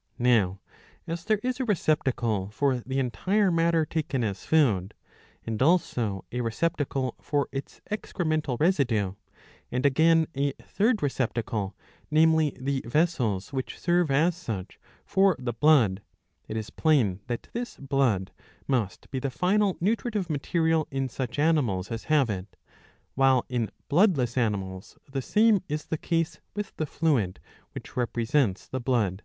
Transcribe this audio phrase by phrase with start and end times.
[0.00, 0.60] ^^ Now
[1.06, 4.94] as there is a receptacle for the entire matter taken as food,
[5.44, 9.12] and also a receptacle for its excremental residue,
[9.70, 11.76] and again a third receptacle,
[12.10, 16.00] namely the vessels, which serve as such for the blood,
[16.48, 18.32] it is plain that this blood
[18.66, 22.56] must be the final nutritive material in such animals as have it;
[23.16, 27.38] while in bloodless animals the same is the case with the fluid
[27.74, 29.22] which represents the blood.